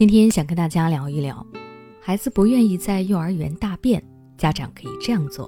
[0.00, 1.46] 今天想跟大家聊一聊，
[2.00, 4.02] 孩子不愿意在幼儿园大便，
[4.38, 5.46] 家长可以这样做。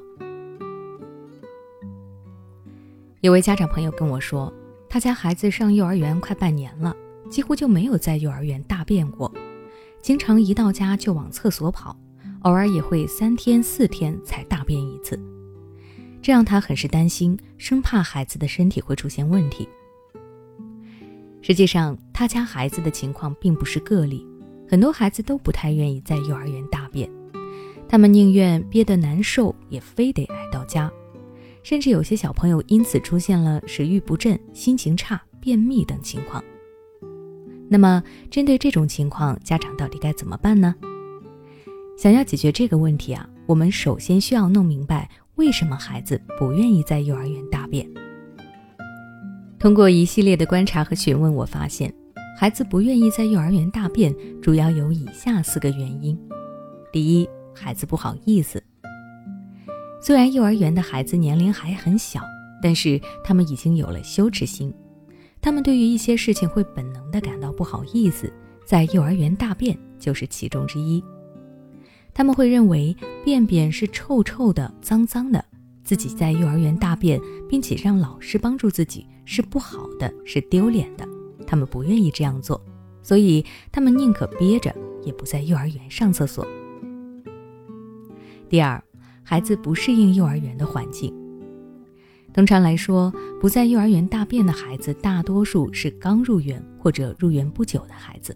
[3.23, 4.53] 有位家长朋友跟我说，
[4.91, 6.95] 他家孩子上幼儿园快半年了，
[7.31, 9.33] 几乎就没有在幼儿园大便过，
[10.03, 11.99] 经常一到家就往厕所跑，
[12.43, 15.19] 偶尔也会三天四天才大便一次，
[16.21, 19.67] 这让他很是担心，生怕孩子的身体会出现问题。
[21.41, 24.27] 实际上，他家孩子的情况并不是个例。
[24.73, 27.07] 很多孩子都不太愿意在幼儿园大便，
[27.87, 30.91] 他们宁愿憋得难受，也非得挨到家。
[31.63, 36.43] 甚至有些小朋友因此出现了食欲不振、心情差、便秘等情况。
[37.69, 40.75] 那么，针对这种情况，家长到底该怎么办呢？
[41.99, 47.87] 想要解决这个问题啊，我们首先需要弄明白为什么孩子不愿意在幼儿园大便。
[49.59, 51.93] 通过一系列的观察和询问，我发现。
[52.43, 56.19] 孩子不愿意在幼儿园大便，主要有以下四个原因：
[56.93, 58.61] 第一，孩子不好意思。
[60.01, 62.21] 虽然幼儿园的孩子年龄还很小，
[62.61, 64.75] 但是他们已经有了羞耻心，
[65.41, 68.29] 他们对于一些事情会本能的感到不好意思，
[68.67, 71.01] 在幼儿园大便就是其中之一。
[72.13, 75.45] 他们会认为便便是臭臭的、脏脏的，
[75.85, 81.07] 自己在幼儿园大便，并且让老师帮助自己是不好的，是丢脸的。
[81.53, 82.59] 他们不愿意这样做，
[83.03, 86.47] 所以他们宁可憋着，也不在幼儿园上厕所。
[88.49, 88.83] 第二，
[89.23, 91.15] 孩子不适应幼儿园的环境。
[92.33, 98.35] 通常来说，不在幼儿园大便的孩子，大多数是刚入园或者入园不久的孩子。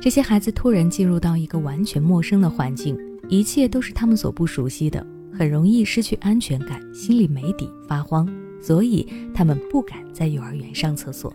[0.00, 5.06] 这些孩子突然进入到一个完全陌生的环境，一切都是他们所不熟悉的，
[5.38, 8.26] 很容易失去安全感，心里没底，发慌，
[8.58, 11.30] 所以他们不敢在幼儿园上厕所。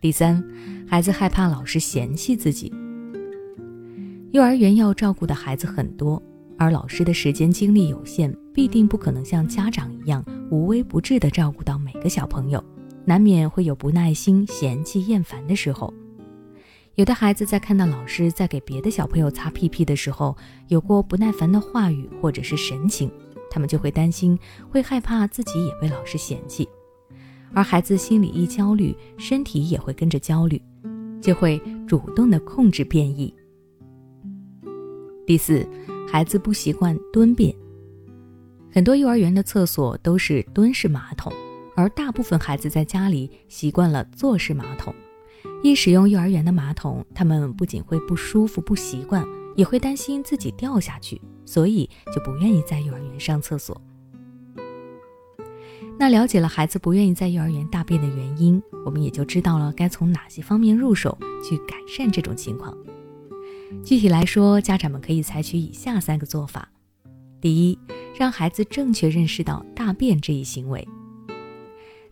[0.00, 0.42] 第三，
[0.86, 2.72] 孩子害怕老师嫌弃自己。
[4.30, 6.22] 幼儿园要照顾的孩子很多，
[6.56, 12.62] 而老师的时间精力有限，必定不可能像家长一样无微不至地照顾到每个小朋友，
[13.04, 15.92] 难免会有不耐心、嫌弃、厌烦的时候。
[16.94, 20.36] 有的孩子在看到老师在给别的小朋友擦屁屁的时候，
[20.68, 23.10] 有过不耐烦的话语或者是神情，
[23.50, 24.38] 他们就会担心，
[24.70, 26.68] 会害怕自己也被老师嫌弃。
[27.52, 30.60] 而孩子心里一焦虑，身体也会跟着焦虑，
[31.20, 33.32] 就会主动的控制变异。
[35.26, 35.66] 第四，
[36.10, 37.54] 孩子不习惯蹲便。
[38.70, 41.32] 很多幼儿园的厕所都是蹲式马桶，
[41.74, 44.94] 而大部分孩子在家里习惯了坐式马桶。
[45.62, 49.26] 一使用幼儿园的马桶，他们不仅会不舒服、不习惯，
[49.56, 53.80] 也会担心自己掉下去，所以就不愿意在幼儿园上厕所。
[56.00, 62.72] 那了解了孩子不愿意在幼儿园大便的原因，我们也就知道了该从哪些方面入手去改善这种情况。
[63.82, 66.68] 具体来说，家长们可以采取以下三个做法：
[67.40, 67.78] 第一，
[68.16, 70.86] 让孩子正确认识到大便这一行为。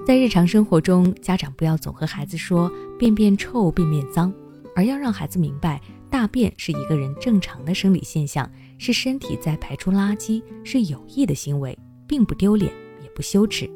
[0.05, 4.35] 在日常生活中，家长不要总和孩子说“便便臭、便便脏”，
[4.75, 5.81] 而要让孩子明白，
[6.11, 12.73] 大便是一个人正常的生理现象，是身体在排出垃圾，是有益的行为，并不丢脸。
[13.17, 13.69] 不羞耻。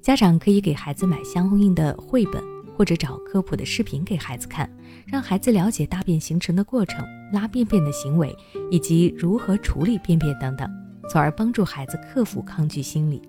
[0.00, 2.40] 家长可以给孩子买相应的绘本，
[2.76, 4.70] 或者找科普的视频给孩子看，
[5.04, 8.34] 让孩子了解大便形成的过程、拉便便的行为
[8.70, 10.70] 以及如何处理便便等等，
[11.10, 13.20] 从而帮助孩子克服抗拒心理。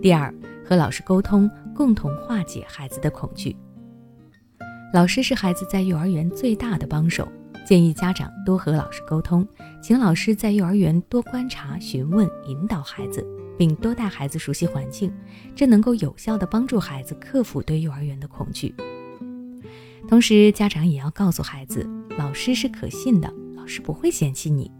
[0.00, 0.32] 第二，
[0.64, 3.54] 和老师沟通，共同化解孩子的恐惧。
[4.94, 7.28] 老师是孩子在幼儿园最大的帮手。
[7.68, 9.46] 建议家长多和老师沟通，
[9.82, 13.22] 请老师在幼儿园多观察、询问、引导孩子，
[13.58, 15.12] 并多带孩子熟悉环境，
[15.54, 18.74] 这能够有效的帮助孩子克服对幼儿园的恐惧。
[20.08, 21.86] 同时，家长也要告诉孩子，
[22.16, 24.72] 老师是可信的，老师不会嫌弃你，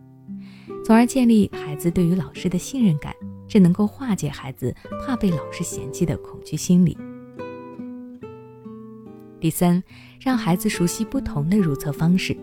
[0.83, 3.15] 从而建立孩子对于老师的信任感，
[3.47, 6.97] 这能够化解孩子怕被老师嫌弃的恐惧心理。
[9.39, 9.85] 第三，
[10.19, 12.35] 让孩子熟悉不同的如厕方式。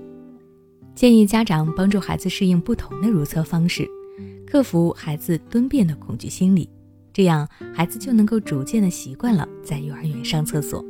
[0.96, 3.86] 建议家长帮助孩子适应不同的如厕方式，
[4.48, 6.70] 克服孩子蹲便的恐惧心理，
[7.12, 10.84] 这样孩子就能够逐渐的习惯了在幼儿园上厕所。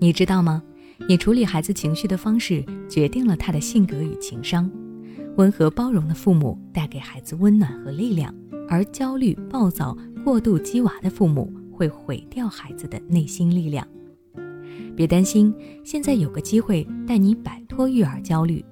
[0.00, 0.60] 你知道吗？
[1.08, 4.68] 你处理孩子情绪的方式决定了他的性格与情商。
[5.36, 8.34] 温和包容的父母带给孩子温暖和力量，
[8.68, 13.86] 而焦虑、暴躁、过度激娃的父母会毁掉孩子的内心力量。
[14.96, 15.54] 别担心，
[15.84, 18.64] 现在有个机会带你摆脱育儿焦虑。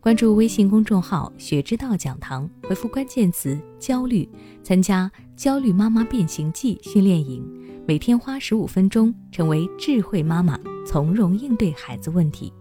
[0.00, 4.28] 关注微信公众号“学之道讲堂”，回复关键词“焦虑”，
[4.62, 7.44] 参加“焦虑妈妈变形记”训练营，
[7.86, 12.52] 每天花十五分钟，成为智慧妈妈，从容应对孩子问题。